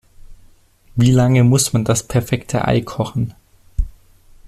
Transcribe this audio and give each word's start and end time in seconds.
Wie 0.95 1.11
lange 1.11 1.43
muss 1.43 1.73
man 1.73 1.85
das 1.85 2.01
perfekte 2.01 2.65
Ei 2.67 2.81
kochen? 2.81 3.35